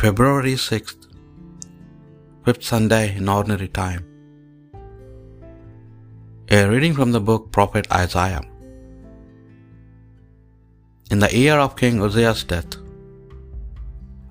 February 0.00 0.54
6th, 0.54 1.02
fifth 2.44 2.62
Sunday 2.68 3.14
in 3.16 3.28
Ordinary 3.28 3.68
Time. 3.68 4.02
A 6.50 6.60
reading 6.70 6.94
from 6.94 7.12
the 7.12 7.20
book 7.20 7.52
Prophet 7.56 7.86
Isaiah. 7.92 8.40
In 11.10 11.18
the 11.18 11.30
year 11.42 11.58
of 11.64 11.76
King 11.76 12.00
Uzziah's 12.00 12.44
death, 12.44 12.78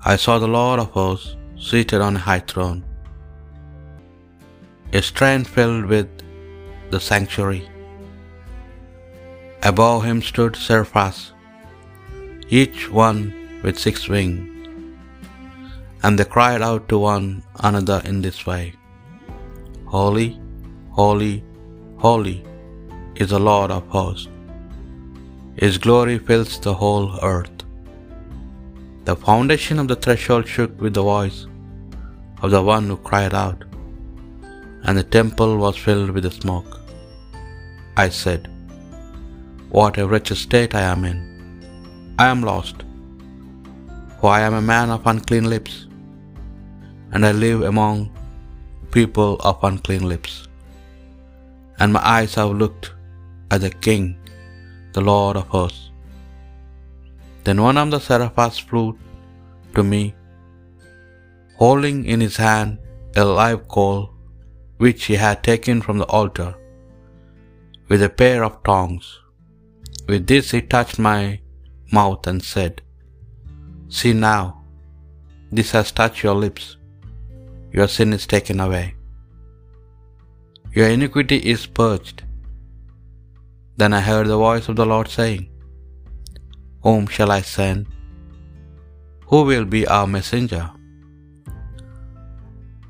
I 0.04 0.16
saw 0.16 0.40
the 0.40 0.48
Lord 0.58 0.80
of 0.80 0.90
hosts 0.90 1.38
seated 1.70 2.02
on 2.02 2.16
a 2.16 2.26
high 2.28 2.46
throne. 2.52 2.84
A 4.92 5.02
train 5.22 5.44
filled 5.44 5.86
with 5.86 6.10
the 6.90 7.00
sanctuary. 7.00 7.64
Above 9.62 10.04
him 10.04 10.24
stood 10.24 10.56
seraphs, 10.56 11.26
each 12.62 12.90
one 12.90 13.22
with 13.62 13.78
six 13.78 14.10
wings 14.10 14.59
and 16.04 16.18
they 16.18 16.26
cried 16.26 16.62
out 16.62 16.88
to 16.90 16.98
one 16.98 17.44
another 17.70 18.02
in 18.06 18.22
this 18.22 18.46
way 18.46 18.74
Holy, 19.86 20.40
holy, 20.92 21.44
holy 21.98 22.38
is 23.16 23.30
the 23.32 23.40
Lord 23.40 23.72
of 23.72 23.88
hosts. 23.88 24.28
His 25.56 25.80
glory 25.86 26.18
fills 26.20 26.60
the 26.60 26.74
whole 26.82 27.08
earth. 27.24 27.64
The 29.06 29.16
foundation 29.16 29.80
of 29.80 29.88
the 29.88 29.96
threshold 29.96 30.48
shook 30.48 30.80
with 30.80 30.94
the 30.94 31.02
voice 31.02 31.40
of 32.44 32.52
the 32.52 32.62
one 32.62 32.88
who 32.88 32.98
cried 33.10 33.34
out, 33.34 33.64
and 34.84 34.96
the 34.98 35.08
temple 35.18 35.58
was 35.64 35.84
filled 35.86 36.12
with 36.12 36.26
the 36.28 36.32
smoke. 36.32 36.80
I 37.98 38.10
said, 38.22 38.48
What 39.78 39.98
a 39.98 40.08
wretched 40.08 40.38
state 40.38 40.76
I 40.76 40.86
am 40.94 41.04
in! 41.12 41.20
I 42.24 42.28
am 42.28 42.42
lost, 42.52 42.78
for 44.20 44.30
I 44.38 44.42
am 44.42 44.54
a 44.54 44.70
man 44.74 44.90
of 44.92 45.08
unclean 45.12 45.50
lips 45.56 45.89
and 47.12 47.26
I 47.26 47.32
live 47.32 47.62
among 47.64 48.12
people 48.92 49.38
of 49.50 49.64
unclean 49.64 50.08
lips. 50.08 50.48
And 51.80 51.94
my 51.94 52.02
eyes 52.16 52.36
have 52.36 52.52
looked 52.52 52.92
at 53.52 53.62
the 53.62 53.70
King, 53.70 54.18
the 54.94 55.02
Lord 55.02 55.38
of 55.38 55.48
hosts. 55.48 55.92
Then 57.44 57.62
one 57.62 57.78
of 57.78 57.92
the 57.92 58.00
seraphs 58.00 58.60
flew 58.60 58.98
to 59.76 59.84
me, 59.84 60.16
holding 61.56 62.06
in 62.06 62.20
his 62.22 62.38
hand 62.38 62.80
a 63.16 63.24
live 63.24 63.68
coal 63.68 64.14
which 64.78 65.06
he 65.06 65.16
had 65.16 65.44
taken 65.44 65.82
from 65.82 65.98
the 65.98 66.06
altar, 66.06 66.56
with 67.88 68.04
a 68.04 68.10
pair 68.10 68.44
of 68.44 68.62
tongs. 68.64 69.20
With 70.08 70.28
this 70.28 70.52
he 70.52 70.62
touched 70.62 71.00
my 71.00 71.40
mouth 71.92 72.28
and 72.28 72.44
said, 72.44 72.82
See 73.90 74.14
now, 74.14 74.64
this 75.52 75.72
has 75.72 75.92
touched 75.92 76.24
your 76.24 76.36
lips 76.36 76.78
your 77.78 77.88
sin 77.96 78.12
is 78.18 78.26
taken 78.34 78.60
away. 78.66 78.86
Your 80.78 80.90
iniquity 80.96 81.38
is 81.54 81.66
purged. 81.80 82.20
Then 83.80 83.94
I 84.00 84.02
heard 84.10 84.28
the 84.28 84.42
voice 84.48 84.68
of 84.72 84.76
the 84.80 84.90
Lord 84.94 85.08
saying, 85.08 85.44
Whom 86.86 87.06
shall 87.16 87.32
I 87.38 87.42
send? 87.42 87.88
Who 89.32 89.40
will 89.50 89.66
be 89.76 89.82
our 89.96 90.08
messenger? 90.16 90.66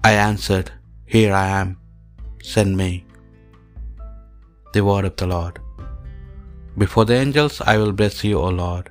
I 0.10 0.14
answered, 0.30 0.72
Here 1.14 1.34
I 1.44 1.48
am, 1.62 1.70
send 2.52 2.78
me. 2.82 2.92
The 4.74 4.84
word 4.90 5.06
of 5.10 5.16
the 5.22 5.28
Lord. 5.36 5.56
Before 6.84 7.06
the 7.10 7.18
angels 7.24 7.56
I 7.72 7.78
will 7.82 7.96
bless 8.00 8.18
you, 8.30 8.38
O 8.46 8.50
Lord. 8.64 8.88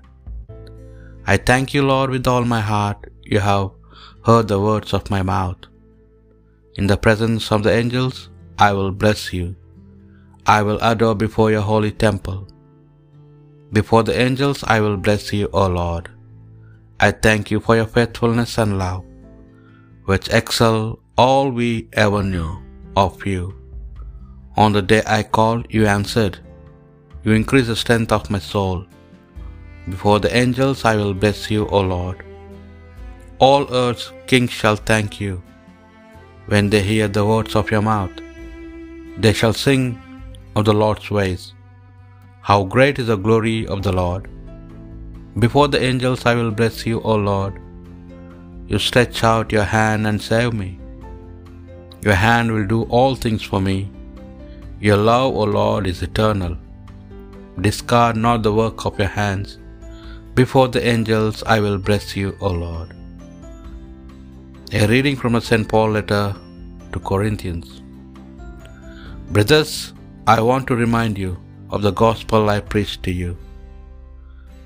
I 1.33 1.37
thank 1.51 1.75
you, 1.75 1.83
Lord, 1.93 2.11
with 2.15 2.27
all 2.33 2.45
my 2.57 2.61
heart. 2.73 3.01
You 3.33 3.41
have 3.51 3.67
heard 4.29 4.49
the 4.49 4.61
words 4.69 4.93
of 4.99 5.11
my 5.15 5.23
mouth. 5.35 5.63
In 6.79 6.87
the 6.91 6.97
presence 7.05 7.47
of 7.55 7.65
the 7.65 7.73
angels, 7.77 8.17
I 8.67 8.73
will 8.73 8.93
bless 8.93 9.33
you. 9.37 9.47
I 10.57 10.59
will 10.67 10.79
adore 10.91 11.17
before 11.23 11.51
your 11.51 11.65
holy 11.71 11.91
temple. 11.91 12.47
Before 13.79 14.05
the 14.09 14.17
angels, 14.27 14.63
I 14.75 14.79
will 14.85 14.97
bless 14.97 15.33
you, 15.39 15.49
O 15.53 15.67
Lord. 15.79 16.09
I 17.01 17.11
thank 17.11 17.51
you 17.53 17.59
for 17.65 17.75
your 17.79 17.89
faithfulness 17.97 18.53
and 18.59 18.79
love, 18.83 19.03
which 20.11 20.29
excel 20.29 21.01
all 21.25 21.51
we 21.51 21.89
ever 22.05 22.23
knew 22.23 22.53
of 23.05 23.27
you. 23.33 23.43
On 24.57 24.71
the 24.73 24.87
day 24.93 25.03
I 25.19 25.25
called, 25.25 25.67
you 25.79 25.85
answered. 25.97 26.39
You 27.25 27.33
increase 27.41 27.67
the 27.73 27.81
strength 27.85 28.13
of 28.13 28.31
my 28.31 28.43
soul. 28.53 28.87
Before 29.91 30.21
the 30.21 30.35
angels, 30.45 30.85
I 30.85 30.95
will 31.01 31.15
bless 31.25 31.51
you, 31.51 31.67
O 31.67 31.81
Lord. 31.97 32.25
All 33.41 33.67
earth's 33.83 34.13
kings 34.29 34.53
shall 34.53 34.77
thank 34.77 35.21
you 35.21 35.43
when 36.53 36.71
they 36.73 36.83
hear 36.91 37.09
the 37.09 37.25
words 37.31 37.55
of 37.61 37.71
your 37.75 37.85
mouth. 37.93 38.17
They 39.23 39.33
shall 39.39 39.57
sing 39.67 39.85
of 40.57 40.65
the 40.69 40.77
Lord's 40.83 41.09
ways. 41.19 41.43
How 42.49 42.59
great 42.75 42.99
is 43.03 43.09
the 43.13 43.23
glory 43.27 43.59
of 43.75 43.81
the 43.87 43.95
Lord! 44.03 44.25
Before 45.45 45.69
the 45.73 45.83
angels 45.89 46.25
I 46.31 46.35
will 46.39 46.53
bless 46.61 46.77
you, 46.91 46.99
O 47.11 47.15
Lord. 47.31 47.55
You 48.71 48.79
stretch 48.87 49.19
out 49.33 49.57
your 49.57 49.69
hand 49.77 50.07
and 50.11 50.21
save 50.31 50.53
me. 50.63 50.71
Your 52.07 52.19
hand 52.27 52.53
will 52.55 52.69
do 52.75 52.81
all 52.97 53.15
things 53.15 53.45
for 53.51 53.61
me. 53.69 53.79
Your 54.87 55.01
love, 55.11 55.31
O 55.43 55.45
Lord, 55.61 55.87
is 55.93 56.03
eternal. 56.09 56.55
Discard 57.67 58.17
not 58.27 58.43
the 58.43 58.55
work 58.63 58.87
of 58.89 59.01
your 59.03 59.15
hands. 59.23 59.59
Before 60.41 60.69
the 60.75 60.85
angels 60.95 61.43
I 61.55 61.59
will 61.65 61.79
bless 61.89 62.07
you, 62.21 62.29
O 62.41 62.51
Lord. 62.67 62.91
A 64.71 64.87
reading 64.87 65.17
from 65.17 65.35
a 65.35 65.41
St. 65.41 65.67
Paul 65.67 65.93
letter 65.93 66.37
to 66.93 67.01
Corinthians. 67.01 67.81
Brothers, 69.31 69.95
I 70.27 70.43
want 70.43 70.67
to 70.67 70.77
remind 70.77 71.17
you 71.17 71.39
of 71.71 71.81
the 71.81 71.91
gospel 71.91 72.51
I 72.51 72.61
preached 72.61 73.03
to 73.05 73.11
you. 73.11 73.39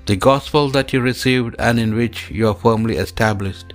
The 0.05 0.17
gospel 0.17 0.67
that 0.71 0.91
you 0.91 0.99
received 0.99 1.55
and 1.57 1.79
in 1.79 1.95
which 1.95 2.29
you 2.29 2.49
are 2.49 2.53
firmly 2.53 2.97
established. 2.97 3.73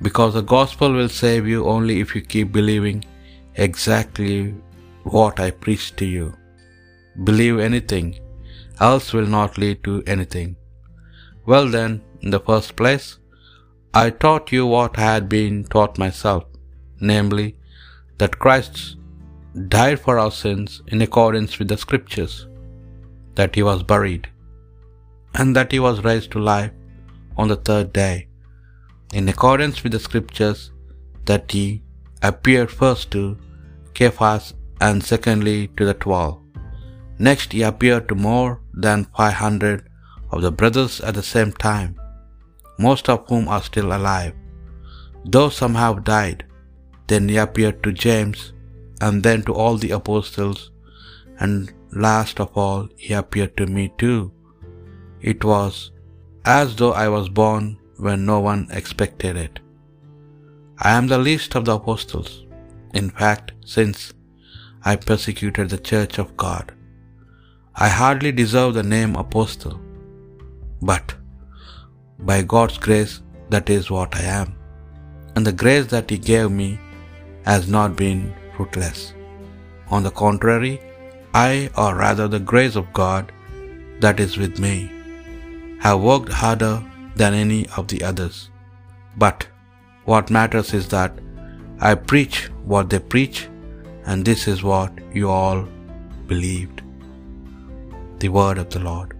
Because 0.00 0.34
the 0.34 0.42
gospel 0.42 0.92
will 0.92 1.08
save 1.08 1.44
you 1.44 1.66
only 1.66 1.98
if 1.98 2.14
you 2.14 2.22
keep 2.22 2.52
believing 2.52 3.04
exactly 3.56 4.54
what 5.02 5.40
I 5.40 5.50
preached 5.50 5.96
to 5.96 6.04
you. 6.04 6.36
Believe 7.24 7.58
anything, 7.58 8.20
else 8.80 9.12
will 9.12 9.26
not 9.26 9.58
lead 9.58 9.82
to 9.82 10.04
anything. 10.06 10.54
Well, 11.46 11.68
then, 11.68 12.00
in 12.20 12.30
the 12.30 12.38
first 12.38 12.76
place, 12.76 13.18
I 13.98 14.10
taught 14.22 14.52
you 14.52 14.66
what 14.66 14.98
I 14.98 15.04
had 15.12 15.26
been 15.34 15.64
taught 15.72 16.00
myself, 16.02 16.44
namely, 17.10 17.46
that 18.18 18.38
Christ 18.42 18.96
died 19.74 19.98
for 20.04 20.18
our 20.22 20.34
sins 20.40 20.82
in 20.88 21.00
accordance 21.06 21.58
with 21.58 21.68
the 21.68 21.78
Scriptures, 21.84 22.34
that 23.38 23.54
he 23.54 23.62
was 23.70 23.82
buried, 23.92 24.28
and 25.38 25.56
that 25.56 25.72
he 25.72 25.80
was 25.86 26.04
raised 26.08 26.30
to 26.32 26.46
life 26.52 26.72
on 27.38 27.48
the 27.48 27.60
third 27.68 27.88
day, 28.04 28.28
in 29.14 29.32
accordance 29.34 29.82
with 29.82 29.92
the 29.92 30.04
Scriptures, 30.08 30.60
that 31.24 31.50
he 31.50 31.66
appeared 32.30 32.70
first 32.70 33.10
to 33.12 33.22
Cephas 33.96 34.46
and 34.86 35.02
secondly 35.12 35.58
to 35.78 35.84
the 35.90 35.94
twelve. 36.06 36.38
Next, 37.18 37.52
he 37.52 37.62
appeared 37.62 38.08
to 38.08 38.24
more 38.30 38.60
than 38.86 39.12
five 39.16 39.38
hundred 39.44 39.88
of 40.32 40.42
the 40.42 40.56
brothers 40.60 41.00
at 41.00 41.14
the 41.14 41.30
same 41.36 41.52
time 41.52 41.92
most 42.78 43.08
of 43.08 43.26
whom 43.28 43.48
are 43.48 43.62
still 43.62 43.92
alive, 43.98 44.34
though 45.24 45.48
some 45.48 45.74
have 45.74 46.04
died. 46.04 46.44
Then 47.06 47.28
he 47.28 47.36
appeared 47.36 47.82
to 47.82 47.92
James, 47.92 48.52
and 49.00 49.22
then 49.22 49.42
to 49.42 49.54
all 49.54 49.76
the 49.76 49.92
apostles, 49.92 50.70
and 51.38 51.72
last 51.92 52.40
of 52.40 52.50
all, 52.56 52.88
he 52.96 53.12
appeared 53.14 53.56
to 53.56 53.66
me 53.66 53.92
too. 53.98 54.32
It 55.20 55.44
was 55.44 55.90
as 56.44 56.76
though 56.76 56.92
I 56.92 57.08
was 57.08 57.28
born 57.28 57.78
when 57.96 58.26
no 58.26 58.40
one 58.40 58.68
expected 58.70 59.36
it. 59.36 59.58
I 60.78 60.90
am 60.98 61.06
the 61.06 61.18
least 61.18 61.54
of 61.56 61.64
the 61.64 61.76
apostles, 61.80 62.30
in 62.94 63.10
fact, 63.10 63.52
since 63.64 64.12
I 64.84 64.96
persecuted 64.96 65.70
the 65.70 65.78
church 65.78 66.18
of 66.18 66.36
God. 66.36 66.72
I 67.74 67.88
hardly 67.88 68.32
deserve 68.32 68.74
the 68.74 68.82
name 68.82 69.16
apostle, 69.16 69.80
but 70.90 71.14
by 72.18 72.42
God's 72.42 72.78
grace, 72.78 73.20
that 73.50 73.68
is 73.70 73.90
what 73.90 74.14
I 74.16 74.22
am. 74.22 74.54
And 75.34 75.46
the 75.46 75.52
grace 75.52 75.86
that 75.86 76.10
He 76.10 76.18
gave 76.18 76.50
me 76.50 76.78
has 77.44 77.68
not 77.68 77.96
been 77.96 78.34
fruitless. 78.56 79.12
On 79.90 80.02
the 80.02 80.10
contrary, 80.10 80.80
I, 81.34 81.70
or 81.76 81.94
rather 81.94 82.26
the 82.28 82.40
grace 82.40 82.76
of 82.76 82.92
God 82.92 83.32
that 84.00 84.18
is 84.20 84.36
with 84.36 84.58
me, 84.58 84.90
have 85.80 86.00
worked 86.00 86.32
harder 86.32 86.82
than 87.14 87.34
any 87.34 87.66
of 87.76 87.88
the 87.88 88.02
others. 88.02 88.50
But 89.16 89.46
what 90.04 90.30
matters 90.30 90.72
is 90.72 90.88
that 90.88 91.12
I 91.80 91.94
preach 91.94 92.48
what 92.64 92.88
they 92.90 92.98
preach, 92.98 93.48
and 94.06 94.24
this 94.24 94.48
is 94.48 94.62
what 94.62 94.92
you 95.12 95.30
all 95.30 95.68
believed. 96.26 96.82
The 98.18 98.30
Word 98.30 98.58
of 98.58 98.70
the 98.70 98.80
Lord. 98.80 99.14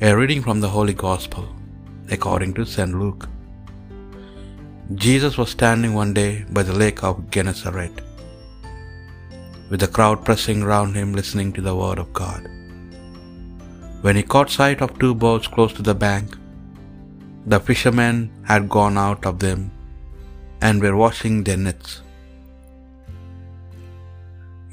A 0.00 0.14
reading 0.14 0.42
from 0.42 0.60
the 0.60 0.68
Holy 0.68 0.94
Gospel 0.94 1.55
according 2.10 2.52
to 2.54 2.64
St. 2.64 2.94
Luke. 3.02 3.28
Jesus 4.94 5.36
was 5.40 5.50
standing 5.50 5.94
one 5.94 6.12
day 6.14 6.44
by 6.56 6.62
the 6.62 6.78
lake 6.82 7.02
of 7.08 7.30
Gennesaret, 7.34 7.96
with 9.70 9.80
the 9.80 9.92
crowd 9.96 10.24
pressing 10.26 10.62
round 10.72 10.94
him 10.98 11.12
listening 11.20 11.52
to 11.54 11.62
the 11.68 11.76
word 11.82 11.98
of 11.98 12.12
God. 12.12 12.42
When 14.04 14.16
he 14.18 14.22
caught 14.22 14.50
sight 14.58 14.80
of 14.82 14.98
two 15.00 15.14
boats 15.14 15.48
close 15.54 15.72
to 15.76 15.82
the 15.82 15.98
bank, 16.06 16.36
the 17.52 17.60
fishermen 17.68 18.16
had 18.50 18.68
gone 18.76 18.96
out 19.06 19.24
of 19.30 19.38
them 19.46 19.60
and 20.60 20.80
were 20.80 20.96
washing 21.04 21.36
their 21.42 21.56
nets. 21.56 22.02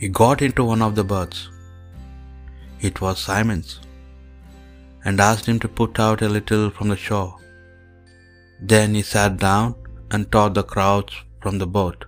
He 0.01 0.07
got 0.21 0.41
into 0.47 0.63
one 0.63 0.83
of 0.87 0.95
the 0.99 1.07
boats. 1.15 1.39
It 2.87 3.01
was 3.03 3.17
Simon's, 3.27 3.79
and 5.05 5.25
asked 5.29 5.47
him 5.51 5.59
to 5.63 5.75
put 5.79 5.99
out 6.05 6.21
a 6.25 6.33
little 6.37 6.65
from 6.75 6.89
the 6.93 7.01
shore. 7.07 7.33
Then 8.71 8.89
he 8.97 9.03
sat 9.13 9.33
down 9.49 9.69
and 10.11 10.31
taught 10.33 10.53
the 10.57 10.67
crowds 10.73 11.13
from 11.41 11.57
the 11.61 11.71
boat. 11.77 12.01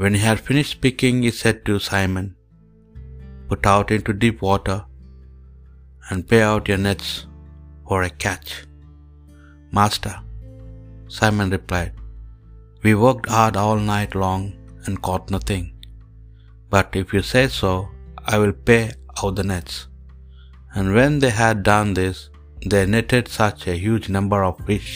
When 0.00 0.14
he 0.16 0.22
had 0.28 0.46
finished 0.48 0.76
speaking, 0.78 1.16
he 1.22 1.32
said 1.42 1.58
to 1.66 1.86
Simon, 1.90 2.26
Put 3.50 3.64
out 3.72 3.90
into 3.96 4.20
deep 4.24 4.38
water 4.48 4.78
and 6.08 6.28
pay 6.30 6.42
out 6.50 6.68
your 6.70 6.82
nets 6.86 7.10
for 7.88 7.98
a 8.04 8.10
catch. 8.24 8.50
Master, 9.78 10.14
Simon 11.16 11.50
replied, 11.56 11.92
We 12.84 12.94
worked 13.04 13.28
hard 13.36 13.56
all 13.62 13.80
night 13.94 14.14
long 14.24 14.42
and 14.84 15.02
caught 15.06 15.34
nothing. 15.36 15.64
But 16.74 16.88
if 17.00 17.12
you 17.14 17.22
say 17.34 17.44
so, 17.60 17.72
I 18.32 18.38
will 18.40 18.56
pay 18.70 18.82
out 19.18 19.34
the 19.38 19.46
nets. 19.52 19.76
And 20.78 20.94
when 20.96 21.18
they 21.22 21.30
had 21.30 21.62
done 21.68 21.94
this, 21.94 22.18
they 22.72 22.82
netted 22.94 23.26
such 23.36 23.66
a 23.66 23.80
huge 23.84 24.08
number 24.16 24.40
of 24.48 24.64
fish 24.66 24.90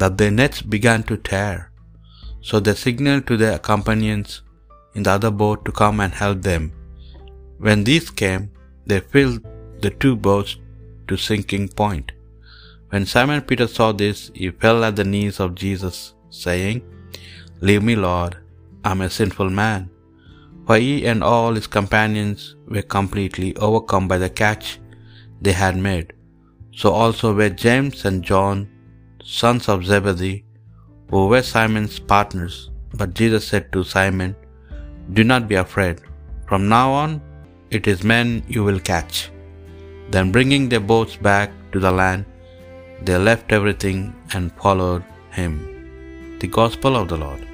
that 0.00 0.16
their 0.16 0.30
nets 0.36 0.62
began 0.74 1.02
to 1.08 1.18
tear. 1.28 1.56
So 2.48 2.60
they 2.60 2.74
signaled 2.84 3.26
to 3.26 3.36
their 3.42 3.58
companions 3.58 4.40
in 4.94 5.02
the 5.02 5.12
other 5.16 5.32
boat 5.42 5.66
to 5.66 5.72
come 5.80 6.00
and 6.04 6.14
help 6.22 6.40
them. 6.48 6.72
When 7.66 7.84
these 7.84 8.08
came, 8.22 8.44
they 8.86 9.00
filled 9.00 9.42
the 9.82 9.90
two 9.90 10.16
boats 10.28 10.56
to 11.08 11.24
sinking 11.28 11.68
point. 11.82 12.12
When 12.88 13.04
Simon 13.04 13.42
Peter 13.42 13.68
saw 13.76 13.92
this, 13.92 14.18
he 14.34 14.50
fell 14.50 14.82
at 14.88 14.96
the 14.96 15.10
knees 15.12 15.40
of 15.44 15.54
Jesus, 15.54 16.14
saying, 16.30 16.82
Leave 17.60 17.82
me, 17.82 17.96
Lord, 17.96 18.36
I 18.82 18.92
am 18.92 19.02
a 19.02 19.10
sinful 19.10 19.50
man. 19.50 19.90
For 20.66 20.76
he 20.76 21.06
and 21.06 21.22
all 21.22 21.54
his 21.54 21.66
companions 21.66 22.56
were 22.66 22.82
completely 22.82 23.56
overcome 23.56 24.06
by 24.08 24.18
the 24.18 24.30
catch 24.30 24.78
they 25.40 25.52
had 25.52 25.76
made. 25.76 26.12
So 26.80 26.92
also 26.92 27.34
were 27.34 27.50
James 27.50 28.04
and 28.04 28.22
John, 28.22 28.68
sons 29.24 29.68
of 29.68 29.84
Zebedee, 29.84 30.44
who 31.10 31.26
were 31.26 31.42
Simon's 31.42 31.98
partners. 31.98 32.70
But 32.94 33.14
Jesus 33.14 33.46
said 33.46 33.72
to 33.72 33.84
Simon, 33.84 34.36
Do 35.12 35.24
not 35.24 35.48
be 35.48 35.56
afraid. 35.56 36.00
From 36.48 36.68
now 36.68 36.90
on, 36.92 37.20
it 37.70 37.86
is 37.86 38.02
men 38.02 38.42
you 38.48 38.64
will 38.64 38.80
catch. 38.80 39.30
Then, 40.10 40.32
bringing 40.32 40.68
their 40.68 40.86
boats 40.92 41.16
back 41.16 41.50
to 41.72 41.78
the 41.78 41.92
land, 41.92 42.24
they 43.02 43.16
left 43.16 43.52
everything 43.52 44.14
and 44.34 44.52
followed 44.62 45.04
him. 45.30 45.52
The 46.40 46.48
Gospel 46.48 46.96
of 46.96 47.08
the 47.08 47.16
Lord. 47.16 47.49